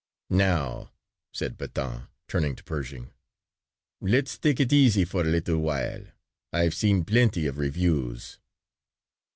[0.31, 0.91] "Now,"
[1.31, 3.11] said Pétain turning to Pershing,
[3.99, 6.05] "let's take it easy for a little while.
[6.51, 8.39] I've seen plenty of reviews."